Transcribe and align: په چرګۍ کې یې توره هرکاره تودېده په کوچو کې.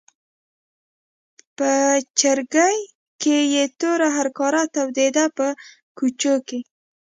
په 1.57 1.69
چرګۍ 2.19 2.77
کې 3.21 3.37
یې 3.53 3.63
توره 3.79 4.09
هرکاره 4.17 4.63
تودېده 4.73 5.25
په 5.37 5.47
کوچو 5.97 6.35
کې. 6.47 6.59